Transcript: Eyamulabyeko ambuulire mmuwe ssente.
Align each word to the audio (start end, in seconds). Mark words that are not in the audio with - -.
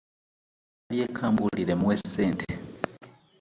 Eyamulabyeko 0.03 1.21
ambuulire 1.27 1.73
mmuwe 1.75 1.95
ssente. 2.01 2.49